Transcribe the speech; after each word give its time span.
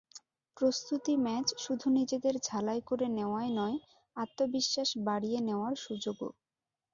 প্রস্তুতি 0.57 1.13
ম্যাচ 1.17 1.47
শুধু 1.57 1.85
নিজেদের 1.89 2.35
ঝালাই 2.43 2.81
করে 2.89 3.05
নেওয়াই 3.17 3.49
নয়, 3.51 3.77
আত্মবিশ্বাস 4.15 4.89
বাড়িয়ে 5.07 5.39
নেওয়ার 5.47 5.73
সুযোগও। 5.77 6.29